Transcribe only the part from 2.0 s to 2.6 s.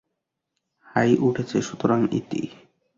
ইতি।